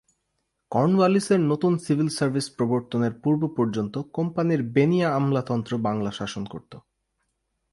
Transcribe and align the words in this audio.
কর্নওয়ালিসের 0.71 1.41
নতুন 1.41 1.73
civil 1.77 2.09
service 2.09 2.47
প্রর্বতনের 2.49 3.13
পূর্ব 3.23 3.41
পর্যন্ত 3.57 3.95
কোম্পানির 4.13 4.61
বেনিয়া 4.75 5.07
আমলাতন্ত্র 5.15 5.73
বাংলা 5.77 6.11
শাসন 6.11 6.43
করত। 6.45 6.73